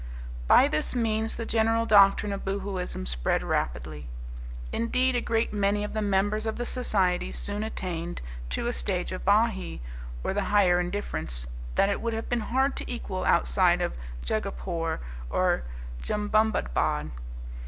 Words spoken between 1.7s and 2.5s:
doctrine of